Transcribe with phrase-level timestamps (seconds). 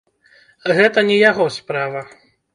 [0.77, 2.05] Гэта не яго справа!